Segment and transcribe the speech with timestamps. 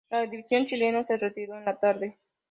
[0.09, 2.17] La división chilena se retiró en la tarde.